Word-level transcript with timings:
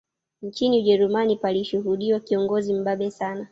Nchini 0.41 0.79
Ujerumani 0.79 1.35
palishuhudiwa 1.35 2.19
kiongozi 2.19 2.73
mbabe 2.73 3.11
sana 3.11 3.47